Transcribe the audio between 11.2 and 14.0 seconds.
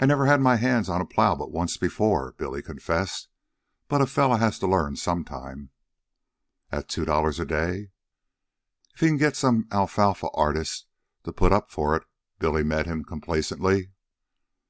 to put up for it," Billy met him complacently.